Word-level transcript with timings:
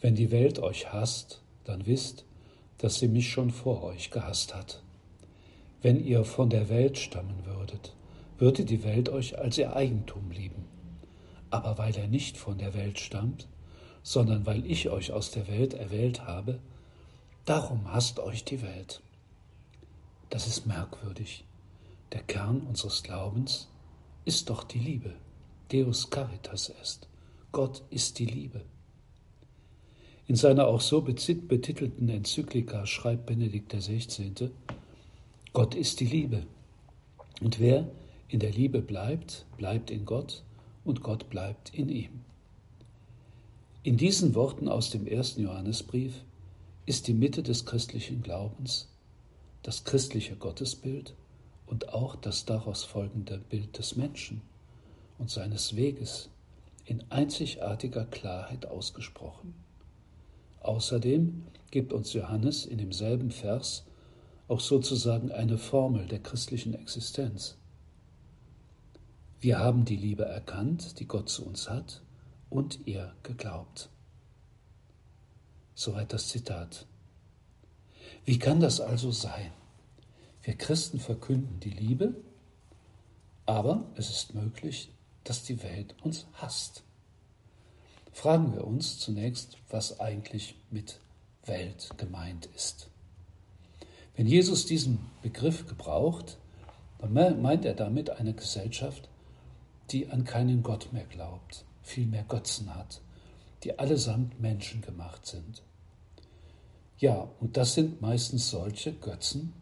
Wenn 0.00 0.14
die 0.14 0.30
Welt 0.30 0.58
euch 0.58 0.92
hasst, 0.92 1.42
dann 1.64 1.86
wisst, 1.86 2.24
dass 2.78 2.98
sie 2.98 3.08
mich 3.08 3.30
schon 3.30 3.50
vor 3.50 3.82
euch 3.82 4.10
gehasst 4.10 4.54
hat. 4.54 4.82
Wenn 5.82 6.02
ihr 6.02 6.24
von 6.24 6.48
der 6.48 6.68
Welt 6.70 6.98
stammen 6.98 7.44
würdet, 7.44 7.94
würde 8.38 8.64
die 8.64 8.82
Welt 8.82 9.10
euch 9.10 9.38
als 9.38 9.58
ihr 9.58 9.76
Eigentum 9.76 10.30
lieben. 10.30 10.64
Aber 11.50 11.76
weil 11.76 11.94
er 11.96 12.08
nicht 12.08 12.38
von 12.38 12.56
der 12.56 12.72
Welt 12.72 12.98
stammt, 12.98 13.48
sondern 14.02 14.46
weil 14.46 14.64
ich 14.64 14.88
euch 14.88 15.12
aus 15.12 15.30
der 15.30 15.46
Welt 15.48 15.74
erwählt 15.74 16.26
habe, 16.26 16.58
darum 17.44 17.92
hasst 17.92 18.18
euch 18.20 18.44
die 18.44 18.62
Welt. 18.62 19.02
Das 20.30 20.46
ist 20.46 20.66
merkwürdig. 20.66 21.44
Der 22.12 22.22
Kern 22.22 22.62
unseres 22.62 23.02
Glaubens 23.02 23.68
ist 24.24 24.48
doch 24.48 24.64
die 24.64 24.78
Liebe. 24.78 25.14
Deus 25.70 26.08
Caritas 26.08 26.70
est. 26.70 27.08
Gott 27.52 27.82
ist 27.90 28.18
die 28.18 28.26
Liebe. 28.26 28.62
In 30.30 30.36
seiner 30.36 30.68
auch 30.68 30.80
so 30.80 31.00
betitelten 31.00 32.08
Enzyklika 32.08 32.86
schreibt 32.86 33.26
Benedikt 33.26 33.72
XVI. 33.72 34.52
Gott 35.52 35.74
ist 35.74 35.98
die 35.98 36.06
Liebe. 36.06 36.46
Und 37.40 37.58
wer 37.58 37.90
in 38.28 38.38
der 38.38 38.52
Liebe 38.52 38.80
bleibt, 38.80 39.44
bleibt 39.56 39.90
in 39.90 40.04
Gott 40.04 40.44
und 40.84 41.02
Gott 41.02 41.28
bleibt 41.30 41.74
in 41.74 41.88
ihm. 41.88 42.20
In 43.82 43.96
diesen 43.96 44.36
Worten 44.36 44.68
aus 44.68 44.90
dem 44.90 45.08
ersten 45.08 45.42
Johannesbrief 45.42 46.22
ist 46.86 47.08
die 47.08 47.14
Mitte 47.14 47.42
des 47.42 47.66
christlichen 47.66 48.22
Glaubens, 48.22 48.86
das 49.64 49.82
christliche 49.82 50.36
Gottesbild 50.36 51.12
und 51.66 51.88
auch 51.92 52.14
das 52.14 52.44
daraus 52.44 52.84
folgende 52.84 53.38
Bild 53.50 53.76
des 53.76 53.96
Menschen 53.96 54.42
und 55.18 55.28
seines 55.28 55.74
Weges 55.74 56.28
in 56.84 57.02
einzigartiger 57.10 58.04
Klarheit 58.04 58.66
ausgesprochen. 58.66 59.54
Außerdem 60.60 61.46
gibt 61.70 61.92
uns 61.92 62.12
Johannes 62.12 62.66
in 62.66 62.78
demselben 62.78 63.30
Vers 63.30 63.84
auch 64.48 64.60
sozusagen 64.60 65.30
eine 65.30 65.58
Formel 65.58 66.06
der 66.06 66.18
christlichen 66.18 66.74
Existenz. 66.74 67.56
Wir 69.40 69.58
haben 69.58 69.84
die 69.84 69.96
Liebe 69.96 70.24
erkannt, 70.24 70.98
die 71.00 71.06
Gott 71.06 71.28
zu 71.28 71.46
uns 71.46 71.70
hat, 71.70 72.02
und 72.50 72.80
ihr 72.86 73.14
geglaubt. 73.22 73.88
Soweit 75.74 76.12
das 76.12 76.28
Zitat. 76.28 76.84
Wie 78.24 78.38
kann 78.38 78.60
das 78.60 78.80
also 78.80 79.12
sein? 79.12 79.52
Wir 80.42 80.54
Christen 80.54 80.98
verkünden 80.98 81.60
die 81.60 81.70
Liebe, 81.70 82.16
aber 83.46 83.86
es 83.94 84.10
ist 84.10 84.34
möglich, 84.34 84.92
dass 85.24 85.44
die 85.44 85.62
Welt 85.62 85.94
uns 86.02 86.26
hasst. 86.34 86.82
Fragen 88.20 88.52
wir 88.52 88.66
uns 88.66 88.98
zunächst, 88.98 89.56
was 89.70 89.98
eigentlich 89.98 90.54
mit 90.70 91.00
Welt 91.46 91.88
gemeint 91.96 92.50
ist. 92.54 92.90
Wenn 94.14 94.26
Jesus 94.26 94.66
diesen 94.66 94.98
Begriff 95.22 95.66
gebraucht, 95.66 96.36
dann 96.98 97.14
meint 97.40 97.64
er 97.64 97.72
damit 97.72 98.10
eine 98.10 98.34
Gesellschaft, 98.34 99.08
die 99.88 100.10
an 100.10 100.24
keinen 100.24 100.62
Gott 100.62 100.92
mehr 100.92 101.06
glaubt, 101.06 101.64
vielmehr 101.82 102.24
Götzen 102.24 102.74
hat, 102.74 103.00
die 103.64 103.78
allesamt 103.78 104.38
Menschen 104.38 104.82
gemacht 104.82 105.24
sind. 105.24 105.62
Ja, 106.98 107.26
und 107.40 107.56
das 107.56 107.72
sind 107.72 108.02
meistens 108.02 108.50
solche 108.50 108.92
Götzen, 108.92 109.54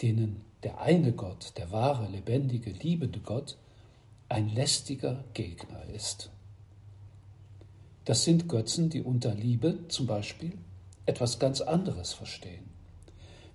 denen 0.00 0.40
der 0.62 0.80
eine 0.80 1.12
Gott, 1.12 1.52
der 1.58 1.70
wahre, 1.70 2.08
lebendige, 2.08 2.70
liebende 2.70 3.20
Gott, 3.20 3.58
ein 4.30 4.48
lästiger 4.48 5.22
Gegner 5.34 5.84
ist. 5.94 6.30
Das 8.04 8.24
sind 8.24 8.48
Götzen, 8.48 8.90
die 8.90 9.02
unter 9.02 9.34
Liebe 9.34 9.78
zum 9.88 10.06
Beispiel 10.06 10.52
etwas 11.06 11.38
ganz 11.38 11.60
anderes 11.60 12.12
verstehen. 12.12 12.64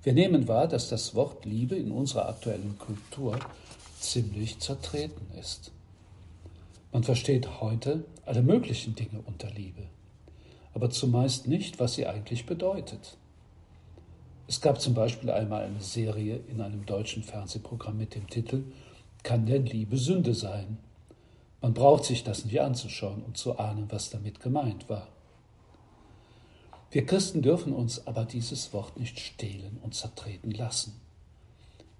Wir 0.02 0.14
nehmen 0.14 0.48
wahr, 0.48 0.68
dass 0.68 0.90
das 0.90 1.14
Wort 1.14 1.46
Liebe 1.46 1.76
in 1.76 1.92
unserer 1.92 2.30
aktuellen 2.30 2.78
Kultur 2.80 3.38
ziemlich 4.00 4.60
zertreten 4.60 5.28
ist. 5.38 5.72
Man 6.92 7.04
versteht 7.04 7.62
heute 7.62 8.06
alle 8.26 8.42
möglichen 8.42 8.96
Dinge 8.96 9.22
unter 9.26 9.52
Liebe, 9.52 9.84
aber 10.74 10.90
zumeist 10.90 11.48
nicht, 11.48 11.80
was 11.80 11.94
sie 11.94 12.08
eigentlich 12.08 12.46
bedeutet. 12.46 13.18
Es 14.48 14.62
gab 14.62 14.82
zum 14.82 14.96
Beispiel 14.96 15.30
einmal 15.30 15.66
eine 15.66 15.82
Serie 15.82 16.40
in 16.48 16.62
einem 16.62 16.88
deutschen 16.88 17.22
Fernsehprogramm 17.22 17.98
mit 17.98 18.16
dem 18.16 18.28
Titel 18.28 18.64
Kann 19.22 19.46
denn 19.46 19.68
Liebe 19.68 19.98
Sünde 19.98 20.34
sein? 20.34 20.80
Man 21.62 21.74
braucht 21.74 22.06
sich 22.06 22.24
das 22.24 22.46
nicht 22.46 22.62
anzuschauen, 22.62 23.24
um 23.24 23.36
zu 23.36 23.58
ahnen, 23.58 23.92
was 23.92 24.10
damit 24.10 24.40
gemeint 24.40 24.90
war. 24.90 25.08
Wir 26.92 27.06
Christen 27.06 27.42
dürfen 27.42 27.74
uns 27.74 28.08
aber 28.08 28.26
dieses 28.26 28.74
Wort 28.74 28.98
nicht 28.98 29.20
stehlen 29.20 29.80
und 29.84 29.94
zertreten 29.94 30.52
lassen. 30.52 31.00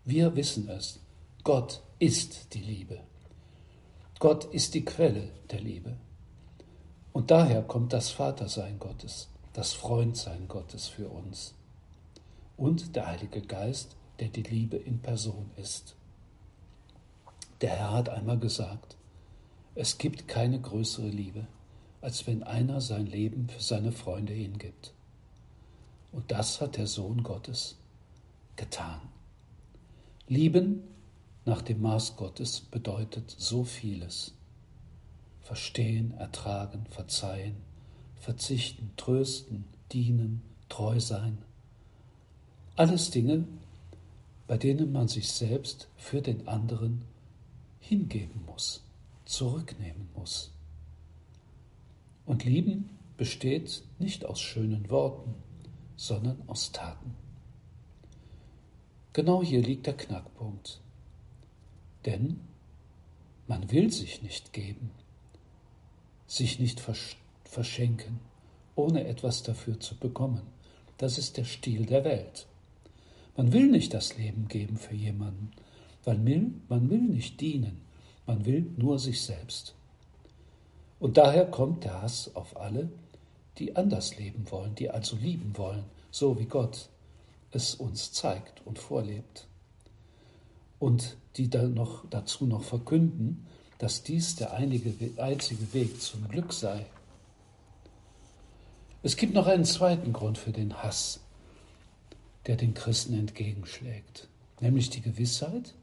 Wir 0.06 0.36
wissen 0.36 0.68
es, 0.70 1.00
Gott 1.44 1.82
ist 2.00 2.54
die 2.54 2.62
Liebe. 2.62 3.02
Gott 4.20 4.46
ist 4.46 4.74
die 4.74 4.84
Quelle 4.86 5.30
der 5.52 5.62
Liebe. 5.62 5.96
Und 7.14 7.32
daher 7.32 7.62
kommt 7.62 7.94
das 7.94 8.10
Vatersein 8.10 8.80
Gottes, 8.80 9.30
das 9.54 9.74
Freundsein 9.74 10.48
Gottes 10.48 10.88
für 10.88 11.10
uns 11.10 11.54
und 12.60 12.96
der 12.96 13.08
Heilige 13.08 13.42
Geist, 13.42 13.96
der 14.20 14.28
die 14.28 14.44
Liebe 14.44 14.78
in 14.78 15.00
Person 15.00 15.50
ist. 15.56 15.96
Der 17.62 17.72
Herr 17.72 17.94
hat 17.94 18.10
einmal 18.10 18.38
gesagt, 18.38 18.98
es 19.76 19.98
gibt 19.98 20.28
keine 20.28 20.60
größere 20.60 21.08
Liebe, 21.08 21.48
als 22.02 22.28
wenn 22.28 22.44
einer 22.44 22.82
sein 22.82 23.06
Leben 23.06 23.50
für 23.50 23.62
seine 23.62 23.92
Freunde 23.92 24.34
hingibt. 24.34 24.94
Und 26.12 26.32
das 26.32 26.60
hat 26.60 26.78
der 26.78 26.88
Sohn 26.88 27.24
Gottes 27.24 27.78
getan. 28.56 29.00
Lieben 30.28 30.84
nach 31.46 31.62
dem 31.62 31.82
Maß 31.82 32.16
Gottes 32.16 32.62
bedeutet 32.62 33.34
so 33.38 33.64
vieles. 33.64 34.34
Verstehen, 35.42 36.12
ertragen, 36.12 36.86
verzeihen, 36.90 37.56
verzichten, 38.16 38.92
trösten, 38.98 39.66
dienen, 39.92 40.42
treu 40.68 41.00
sein. 41.00 41.38
Alles 42.76 43.12
Dinge, 43.12 43.46
bei 44.48 44.58
denen 44.58 44.92
man 44.92 45.08
sich 45.08 45.32
selbst 45.32 45.88
für 45.96 46.22
den 46.22 46.48
anderen 46.48 47.04
hingeben 47.80 48.46
muss 48.46 48.84
zurücknehmen 49.30 50.10
muss. 50.16 50.52
Und 52.26 52.46
lieben 52.46 52.90
besteht 53.16 53.84
nicht 54.00 54.26
aus 54.26 54.42
schönen 54.42 54.90
Worten, 54.90 55.36
sondern 55.96 56.42
aus 56.48 56.72
Taten. 56.72 57.14
Genau 59.14 59.44
hier 59.44 59.62
liegt 59.62 59.86
der 59.86 59.96
Knackpunkt. 59.96 60.82
Denn 62.06 62.40
man 63.48 63.72
will 63.72 63.92
sich 63.92 64.24
nicht 64.24 64.52
geben, 64.52 64.90
sich 66.26 66.60
nicht 66.60 66.82
verschenken, 67.44 68.20
ohne 68.76 69.06
etwas 69.06 69.44
dafür 69.44 69.80
zu 69.80 69.96
bekommen. 69.96 70.42
Das 70.98 71.18
ist 71.18 71.38
der 71.38 71.46
Stil 71.46 71.86
der 71.86 72.04
Welt. 72.04 72.48
Man 73.38 73.54
will 73.54 73.68
nicht 73.68 73.94
das 73.94 74.18
Leben 74.18 74.48
geben 74.48 74.78
für 74.78 74.96
jemanden, 74.96 75.52
weil 76.04 76.18
man 76.18 76.90
will 76.90 77.02
nicht 77.02 77.40
dienen, 77.42 77.82
man 78.30 78.46
will 78.46 78.72
nur 78.78 79.00
sich 79.00 79.24
selbst. 79.24 79.74
Und 81.00 81.18
daher 81.18 81.48
kommt 81.48 81.84
der 81.84 82.04
Hass 82.04 82.30
auf 82.36 82.58
alle, 82.58 82.88
die 83.58 83.76
anders 83.76 84.18
leben 84.18 84.46
wollen, 84.52 84.76
die 84.76 84.92
also 84.92 85.16
lieben 85.16 85.58
wollen, 85.58 85.84
so 86.12 86.38
wie 86.38 86.46
Gott 86.46 86.90
es 87.50 87.74
uns 87.74 88.12
zeigt 88.12 88.62
und 88.68 88.78
vorlebt. 88.78 89.48
Und 90.78 91.18
die 91.38 91.50
dann 91.50 91.74
noch, 91.74 92.06
dazu 92.12 92.46
noch 92.46 92.62
verkünden, 92.62 93.48
dass 93.80 94.04
dies 94.04 94.36
der 94.36 94.54
einige, 94.54 94.94
einzige 95.20 95.74
Weg 95.74 96.00
zum 96.00 96.28
Glück 96.28 96.54
sei. 96.54 96.86
Es 99.02 99.16
gibt 99.18 99.34
noch 99.34 99.48
einen 99.48 99.66
zweiten 99.66 100.14
Grund 100.14 100.38
für 100.38 100.52
den 100.52 100.84
Hass, 100.84 101.22
der 102.46 102.58
den 102.58 102.76
Christen 102.76 103.16
entgegenschlägt, 103.16 104.28
nämlich 104.62 104.92
die 104.92 105.02
Gewissheit, 105.02 105.74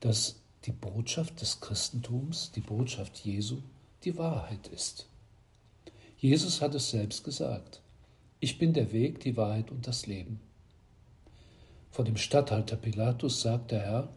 dass 0.00 0.40
die 0.64 0.72
Botschaft 0.72 1.40
des 1.40 1.60
Christentums, 1.60 2.52
die 2.52 2.60
Botschaft 2.60 3.18
Jesu, 3.18 3.58
die 4.04 4.16
Wahrheit 4.16 4.68
ist. 4.68 5.06
Jesus 6.18 6.60
hat 6.60 6.74
es 6.74 6.90
selbst 6.90 7.24
gesagt. 7.24 7.80
Ich 8.40 8.58
bin 8.58 8.72
der 8.72 8.92
Weg, 8.92 9.20
die 9.20 9.36
Wahrheit 9.36 9.70
und 9.70 9.86
das 9.86 10.06
Leben. 10.06 10.40
Vor 11.90 12.04
dem 12.04 12.16
Statthalter 12.16 12.76
Pilatus 12.76 13.40
sagt 13.40 13.70
der 13.70 13.80
Herr, 13.80 14.08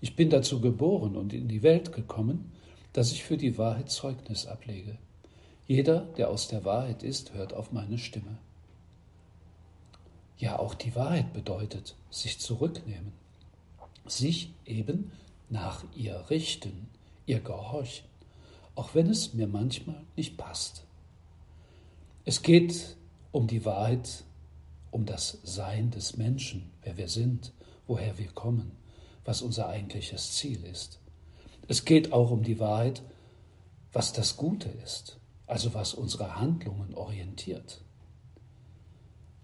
ich 0.00 0.16
bin 0.16 0.30
dazu 0.30 0.60
geboren 0.60 1.16
und 1.16 1.32
in 1.32 1.48
die 1.48 1.62
Welt 1.62 1.92
gekommen, 1.92 2.52
dass 2.92 3.12
ich 3.12 3.24
für 3.24 3.36
die 3.36 3.58
Wahrheit 3.58 3.90
Zeugnis 3.90 4.46
ablege. 4.46 4.98
Jeder, 5.66 6.00
der 6.16 6.30
aus 6.30 6.48
der 6.48 6.64
Wahrheit 6.64 7.02
ist, 7.02 7.34
hört 7.34 7.52
auf 7.52 7.72
meine 7.72 7.98
Stimme. 7.98 8.38
Ja, 10.38 10.58
auch 10.58 10.74
die 10.74 10.94
Wahrheit 10.94 11.32
bedeutet 11.32 11.96
sich 12.10 12.38
zurücknehmen, 12.38 13.12
sich 14.06 14.52
eben 14.64 15.10
nach 15.48 15.84
ihr 15.94 16.24
richten, 16.30 16.88
ihr 17.26 17.40
gehorchen, 17.40 18.06
auch 18.74 18.94
wenn 18.94 19.08
es 19.08 19.34
mir 19.34 19.46
manchmal 19.46 20.04
nicht 20.16 20.36
passt. 20.36 20.84
Es 22.24 22.42
geht 22.42 22.96
um 23.32 23.46
die 23.46 23.64
Wahrheit, 23.64 24.24
um 24.90 25.06
das 25.06 25.38
Sein 25.44 25.90
des 25.90 26.16
Menschen, 26.16 26.70
wer 26.82 26.96
wir 26.96 27.08
sind, 27.08 27.52
woher 27.86 28.18
wir 28.18 28.28
kommen, 28.28 28.72
was 29.24 29.42
unser 29.42 29.68
eigentliches 29.68 30.32
Ziel 30.32 30.64
ist. 30.64 31.00
Es 31.68 31.84
geht 31.84 32.12
auch 32.12 32.30
um 32.30 32.42
die 32.42 32.58
Wahrheit, 32.58 33.02
was 33.92 34.12
das 34.12 34.36
Gute 34.36 34.68
ist, 34.68 35.18
also 35.46 35.74
was 35.74 35.94
unsere 35.94 36.36
Handlungen 36.36 36.94
orientiert. 36.94 37.80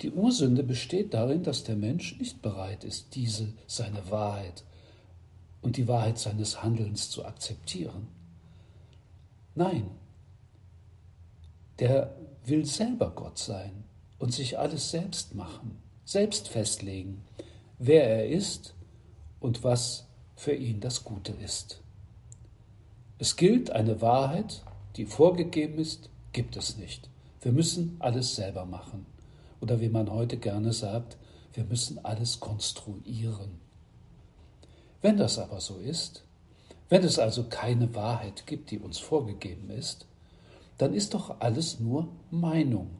Die 0.02 0.10
Ursünde 0.10 0.64
besteht 0.64 1.14
darin, 1.14 1.44
dass 1.44 1.62
der 1.62 1.76
Mensch 1.76 2.18
nicht 2.18 2.42
bereit 2.42 2.82
ist, 2.82 3.14
diese 3.14 3.54
seine 3.66 4.10
Wahrheit 4.10 4.64
und 5.62 5.76
die 5.76 5.88
Wahrheit 5.88 6.18
seines 6.18 6.62
Handelns 6.62 7.08
zu 7.08 7.24
akzeptieren. 7.24 8.08
Nein, 9.54 9.90
der 11.78 12.14
will 12.44 12.66
selber 12.66 13.10
Gott 13.10 13.38
sein 13.38 13.84
und 14.18 14.32
sich 14.32 14.58
alles 14.58 14.90
selbst 14.90 15.34
machen, 15.34 15.78
selbst 16.04 16.48
festlegen, 16.48 17.22
wer 17.78 18.04
er 18.04 18.28
ist 18.28 18.74
und 19.40 19.64
was 19.64 20.06
für 20.36 20.54
ihn 20.54 20.80
das 20.80 21.04
Gute 21.04 21.32
ist. 21.32 21.80
Es 23.18 23.36
gilt, 23.36 23.70
eine 23.70 24.00
Wahrheit, 24.00 24.64
die 24.96 25.06
vorgegeben 25.06 25.78
ist, 25.78 26.10
gibt 26.32 26.56
es 26.56 26.76
nicht. 26.76 27.08
Wir 27.40 27.52
müssen 27.52 27.96
alles 28.00 28.34
selber 28.34 28.64
machen. 28.64 29.06
Oder 29.60 29.80
wie 29.80 29.88
man 29.88 30.10
heute 30.10 30.38
gerne 30.38 30.72
sagt, 30.72 31.16
wir 31.52 31.64
müssen 31.64 32.04
alles 32.04 32.40
konstruieren. 32.40 33.61
Wenn 35.02 35.16
das 35.16 35.38
aber 35.38 35.60
so 35.60 35.76
ist, 35.76 36.24
wenn 36.88 37.04
es 37.04 37.18
also 37.18 37.44
keine 37.44 37.94
Wahrheit 37.94 38.46
gibt, 38.46 38.70
die 38.70 38.78
uns 38.78 38.98
vorgegeben 38.98 39.70
ist, 39.70 40.06
dann 40.78 40.94
ist 40.94 41.14
doch 41.14 41.40
alles 41.40 41.80
nur 41.80 42.08
Meinung. 42.30 42.90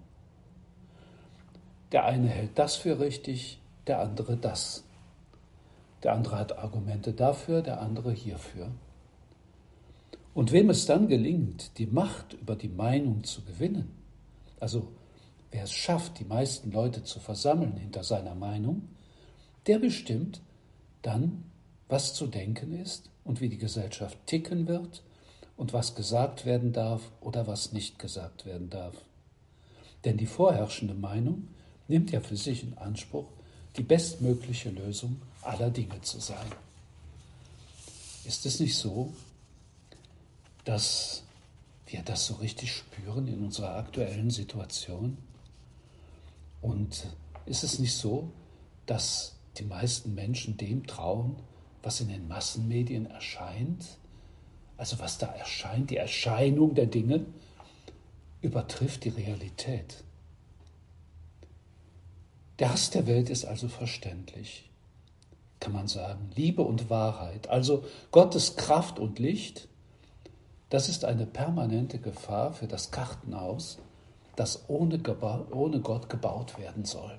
Der 1.92 2.04
eine 2.04 2.28
hält 2.28 2.58
das 2.58 2.76
für 2.76 2.98
richtig, 2.98 3.60
der 3.86 4.00
andere 4.00 4.36
das. 4.36 4.84
Der 6.02 6.12
andere 6.14 6.38
hat 6.38 6.58
Argumente 6.58 7.12
dafür, 7.12 7.62
der 7.62 7.80
andere 7.80 8.12
hierfür. 8.12 8.72
Und 10.34 10.50
wem 10.52 10.70
es 10.70 10.86
dann 10.86 11.08
gelingt, 11.08 11.78
die 11.78 11.86
Macht 11.86 12.32
über 12.32 12.56
die 12.56 12.68
Meinung 12.68 13.22
zu 13.24 13.42
gewinnen, 13.42 13.92
also 14.58 14.88
wer 15.50 15.64
es 15.64 15.72
schafft, 15.72 16.18
die 16.18 16.24
meisten 16.24 16.72
Leute 16.72 17.04
zu 17.04 17.20
versammeln 17.20 17.76
hinter 17.76 18.02
seiner 18.02 18.34
Meinung, 18.34 18.88
der 19.66 19.78
bestimmt 19.78 20.40
dann, 21.02 21.44
was 21.92 22.14
zu 22.14 22.26
denken 22.26 22.72
ist 22.80 23.10
und 23.22 23.42
wie 23.42 23.50
die 23.50 23.58
Gesellschaft 23.58 24.16
ticken 24.24 24.66
wird 24.66 25.02
und 25.58 25.74
was 25.74 25.94
gesagt 25.94 26.46
werden 26.46 26.72
darf 26.72 27.02
oder 27.20 27.46
was 27.46 27.72
nicht 27.72 27.98
gesagt 27.98 28.46
werden 28.46 28.70
darf. 28.70 28.94
Denn 30.06 30.16
die 30.16 30.26
vorherrschende 30.26 30.94
Meinung 30.94 31.48
nimmt 31.88 32.10
ja 32.10 32.20
für 32.20 32.38
sich 32.38 32.62
in 32.62 32.78
Anspruch, 32.78 33.26
die 33.76 33.82
bestmögliche 33.82 34.70
Lösung 34.70 35.20
aller 35.42 35.68
Dinge 35.68 36.00
zu 36.00 36.18
sein. 36.18 36.46
Ist 38.24 38.46
es 38.46 38.58
nicht 38.58 38.76
so, 38.76 39.12
dass 40.64 41.22
wir 41.86 42.00
das 42.02 42.24
so 42.24 42.36
richtig 42.36 42.72
spüren 42.72 43.28
in 43.28 43.44
unserer 43.44 43.76
aktuellen 43.76 44.30
Situation? 44.30 45.18
Und 46.62 47.06
ist 47.44 47.64
es 47.64 47.78
nicht 47.78 47.94
so, 47.94 48.32
dass 48.86 49.34
die 49.58 49.64
meisten 49.64 50.14
Menschen 50.14 50.56
dem 50.56 50.86
trauen, 50.86 51.36
was 51.82 52.00
in 52.00 52.08
den 52.08 52.28
Massenmedien 52.28 53.06
erscheint? 53.06 53.98
Also 54.76 54.98
was 54.98 55.18
da 55.18 55.26
erscheint, 55.26 55.90
die 55.90 55.96
Erscheinung 55.96 56.74
der 56.74 56.86
Dinge 56.86 57.26
übertrifft 58.40 59.04
die 59.04 59.10
Realität. 59.10 60.02
Der 62.58 62.72
Hass 62.72 62.90
der 62.90 63.06
Welt 63.06 63.30
ist 63.30 63.44
also 63.44 63.68
verständlich, 63.68 64.70
kann 65.60 65.72
man 65.72 65.88
sagen. 65.88 66.30
Liebe 66.34 66.62
und 66.62 66.90
Wahrheit, 66.90 67.48
also 67.48 67.84
Gottes 68.10 68.56
Kraft 68.56 68.98
und 68.98 69.18
Licht, 69.18 69.68
das 70.70 70.88
ist 70.88 71.04
eine 71.04 71.26
permanente 71.26 71.98
Gefahr 71.98 72.52
für 72.52 72.66
das 72.66 72.90
Kartenhaus, 72.90 73.78
das 74.36 74.68
ohne, 74.68 75.00
ohne 75.50 75.80
Gott 75.80 76.08
gebaut 76.08 76.58
werden 76.58 76.84
soll. 76.84 77.18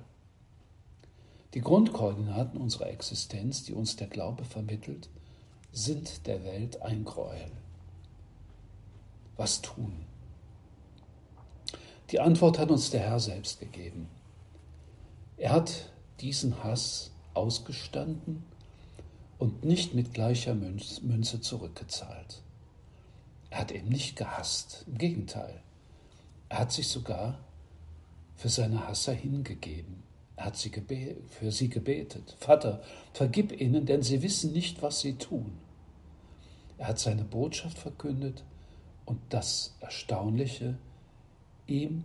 Die 1.54 1.60
Grundkoordinaten 1.60 2.60
unserer 2.60 2.88
Existenz, 2.88 3.62
die 3.62 3.74
uns 3.74 3.96
der 3.96 4.08
Glaube 4.08 4.44
vermittelt, 4.44 5.08
sind 5.72 6.26
der 6.26 6.44
Welt 6.44 6.82
ein 6.82 7.04
Gräuel. 7.04 7.50
Was 9.36 9.62
tun? 9.62 10.04
Die 12.10 12.20
Antwort 12.20 12.58
hat 12.58 12.70
uns 12.70 12.90
der 12.90 13.00
Herr 13.00 13.20
selbst 13.20 13.58
gegeben. 13.58 14.08
Er 15.36 15.50
hat 15.52 15.90
diesen 16.20 16.62
Hass 16.62 17.10
ausgestanden 17.34 18.44
und 19.38 19.64
nicht 19.64 19.94
mit 19.94 20.14
gleicher 20.14 20.54
Münze 20.54 21.40
zurückgezahlt. 21.40 22.42
Er 23.50 23.60
hat 23.60 23.72
eben 23.72 23.88
nicht 23.88 24.16
gehasst, 24.16 24.84
im 24.86 24.98
Gegenteil. 24.98 25.60
Er 26.48 26.60
hat 26.60 26.72
sich 26.72 26.88
sogar 26.88 27.38
für 28.36 28.48
seine 28.48 28.86
Hasser 28.86 29.12
hingegeben. 29.12 30.03
Er 30.36 30.46
hat 30.46 30.56
sie 30.56 30.70
für 31.28 31.52
sie 31.52 31.68
gebetet. 31.68 32.36
Vater, 32.40 32.82
vergib 33.12 33.58
ihnen, 33.60 33.86
denn 33.86 34.02
sie 34.02 34.22
wissen 34.22 34.52
nicht, 34.52 34.82
was 34.82 35.00
sie 35.00 35.14
tun. 35.14 35.52
Er 36.78 36.88
hat 36.88 36.98
seine 36.98 37.24
Botschaft 37.24 37.78
verkündet 37.78 38.42
und 39.04 39.20
das 39.28 39.76
Erstaunliche, 39.80 40.76
ihm 41.66 42.04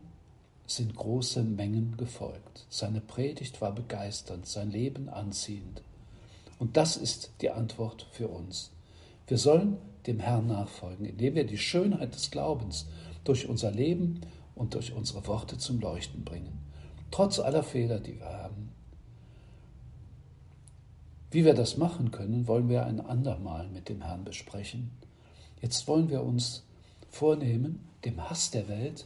sind 0.68 0.96
große 0.96 1.44
Mengen 1.44 1.98
gefolgt. 1.98 2.66
Seine 2.70 3.02
Predigt 3.02 3.60
war 3.62 3.74
begeisternd, 3.74 4.46
sein 4.46 4.70
Leben 4.70 5.10
anziehend. 5.10 5.82
Und 6.60 6.78
das 6.78 6.98
ist 6.98 7.32
die 7.42 7.50
Antwort 7.50 8.06
für 8.12 8.28
uns. 8.28 8.72
Wir 9.28 9.38
sollen 9.38 9.78
dem 10.06 10.20
Herrn 10.20 10.48
nachfolgen, 10.48 11.06
indem 11.06 11.36
wir 11.36 11.46
die 11.46 11.58
Schönheit 11.58 12.14
des 12.14 12.30
Glaubens 12.30 12.86
durch 13.24 13.48
unser 13.48 13.72
Leben 13.72 14.22
und 14.56 14.76
durch 14.76 14.94
unsere 14.94 15.26
Worte 15.26 15.58
zum 15.58 15.80
Leuchten 15.80 16.24
bringen. 16.24 16.69
Trotz 17.12 17.40
aller 17.40 17.64
Fehler, 17.64 18.00
die 18.00 18.20
wir 18.20 18.28
haben. 18.28 18.72
Wie 21.32 21.46
wir 21.46 21.54
das 21.54 21.78
machen 21.78 22.12
können, 22.12 22.48
wollen 22.48 22.70
wir 22.70 22.86
ein 22.86 23.00
andermal 23.00 23.68
mit 23.70 23.90
dem 23.90 24.02
Herrn 24.02 24.24
besprechen. 24.24 24.92
Jetzt 25.62 25.88
wollen 25.88 26.10
wir 26.10 26.24
uns 26.24 26.64
vornehmen, 27.10 27.88
dem 28.06 28.30
Hass 28.30 28.52
der 28.52 28.68
Welt 28.68 29.06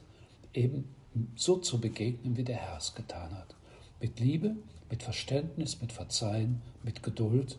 eben 0.54 0.94
so 1.36 1.58
zu 1.58 1.80
begegnen, 1.80 2.38
wie 2.38 2.44
der 2.44 2.58
Herr 2.58 2.78
es 2.78 2.96
getan 2.96 3.32
hat. 3.32 3.56
Mit 4.00 4.20
Liebe, 4.20 4.56
mit 4.90 5.04
Verständnis, 5.04 5.82
mit 5.82 5.92
Verzeihen, 5.92 6.62
mit 6.84 7.04
Geduld, 7.04 7.58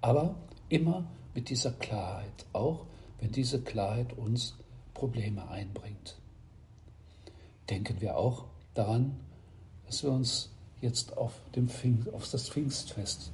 aber 0.00 0.34
immer 0.68 1.04
mit 1.34 1.48
dieser 1.48 1.72
Klarheit, 1.72 2.46
auch 2.52 2.86
wenn 3.20 3.30
diese 3.32 3.62
Klarheit 3.62 4.16
uns 4.18 4.56
Probleme 4.94 5.48
einbringt. 5.48 6.16
Denken 7.70 8.00
wir 8.00 8.16
auch 8.16 8.46
daran, 8.74 9.16
dass 9.92 10.02
wir 10.02 10.10
uns 10.10 10.50
jetzt 10.80 11.16
auf, 11.16 11.32
dem 11.54 11.68
Pfingst, 11.68 12.12
auf 12.12 12.28
das 12.30 12.48
Pfingstfest 12.48 13.30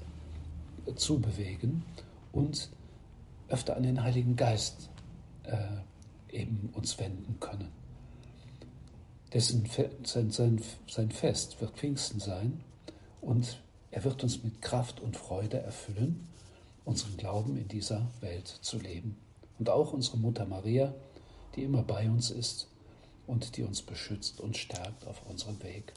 zubewegen 0.96 1.84
und 2.32 2.68
öfter 3.48 3.76
an 3.76 3.84
den 3.84 4.02
Heiligen 4.02 4.36
Geist 4.36 4.90
äh, 5.44 5.56
eben 6.36 6.70
uns 6.74 6.98
wenden 6.98 7.38
können 7.40 7.78
dessen 9.32 9.68
sein, 10.04 10.30
sein, 10.30 10.60
sein 10.86 11.10
Fest 11.10 11.60
wird 11.60 11.76
Pfingsten 11.76 12.20
sein 12.20 12.60
und 13.20 13.60
er 13.90 14.04
wird 14.04 14.22
uns 14.22 14.42
mit 14.42 14.62
Kraft 14.62 15.00
und 15.00 15.16
Freude 15.16 15.60
erfüllen, 15.60 16.28
unseren 16.84 17.16
Glauben 17.16 17.56
in 17.56 17.68
dieser 17.68 18.06
Welt 18.20 18.46
zu 18.46 18.78
leben. 18.78 19.16
Und 19.58 19.70
auch 19.70 19.92
unsere 19.92 20.18
Mutter 20.18 20.46
Maria, 20.46 20.94
die 21.54 21.64
immer 21.64 21.82
bei 21.82 22.08
uns 22.08 22.30
ist 22.30 22.68
und 23.26 23.56
die 23.56 23.64
uns 23.64 23.82
beschützt 23.82 24.40
und 24.40 24.56
stärkt 24.56 25.06
auf 25.06 25.22
unserem 25.28 25.62
Weg. 25.62 25.92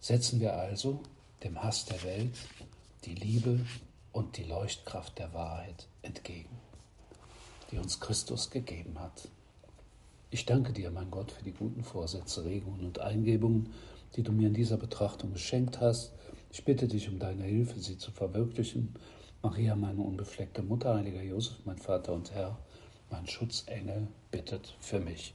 Setzen 0.00 0.40
wir 0.40 0.54
also 0.54 1.02
dem 1.42 1.60
Hass 1.62 1.84
der 1.84 2.02
Welt 2.04 2.36
die 3.04 3.14
Liebe 3.14 3.60
und 4.12 4.36
die 4.36 4.44
Leuchtkraft 4.44 5.18
der 5.18 5.34
Wahrheit 5.34 5.88
entgegen, 6.02 6.56
die 7.70 7.78
uns 7.78 7.98
Christus 7.98 8.50
gegeben 8.50 8.98
hat. 9.00 9.28
Ich 10.30 10.46
danke 10.46 10.72
dir, 10.72 10.92
mein 10.92 11.10
Gott, 11.10 11.32
für 11.32 11.42
die 11.42 11.52
guten 11.52 11.82
Vorsätze, 11.82 12.44
Regungen 12.44 12.86
und 12.86 13.00
Eingebungen, 13.00 13.72
die 14.14 14.22
du 14.22 14.30
mir 14.30 14.46
in 14.48 14.54
dieser 14.54 14.76
Betrachtung 14.76 15.32
geschenkt 15.32 15.80
hast. 15.80 16.12
Ich 16.52 16.64
bitte 16.64 16.86
dich 16.86 17.08
um 17.08 17.18
deine 17.18 17.44
Hilfe, 17.44 17.80
sie 17.80 17.98
zu 17.98 18.12
verwirklichen. 18.12 18.94
Maria, 19.42 19.74
meine 19.74 20.02
unbefleckte 20.02 20.62
Mutter, 20.62 20.94
heiliger 20.94 21.22
Josef, 21.22 21.56
mein 21.64 21.78
Vater 21.78 22.12
und 22.12 22.30
Herr, 22.32 22.56
mein 23.10 23.26
Schutzengel, 23.26 24.06
bittet 24.30 24.76
für 24.80 25.00
mich. 25.00 25.34